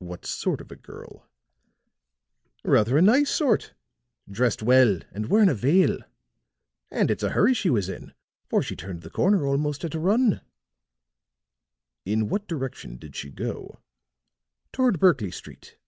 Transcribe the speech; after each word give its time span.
"What 0.00 0.26
sort 0.26 0.60
of 0.60 0.70
a 0.70 0.76
girl?" 0.76 1.26
"Rather 2.64 2.98
a 2.98 3.00
nice 3.00 3.30
sort 3.30 3.72
dressed 4.30 4.62
well 4.62 5.00
and 5.10 5.30
wearing 5.30 5.48
a 5.48 5.54
veil. 5.54 6.00
And 6.90 7.10
it's 7.10 7.22
a 7.22 7.30
hurry 7.30 7.54
she 7.54 7.70
was 7.70 7.88
in, 7.88 8.12
for 8.50 8.62
she 8.62 8.76
turned 8.76 9.00
the 9.00 9.08
corner 9.08 9.46
almost 9.46 9.86
at 9.86 9.94
a 9.94 9.98
run." 9.98 10.42
"In 12.04 12.28
what 12.28 12.46
direction 12.46 12.98
did 12.98 13.16
she 13.16 13.30
go?" 13.30 13.80
"Toward 14.70 15.00
Berkley 15.00 15.30
Street." 15.30 15.78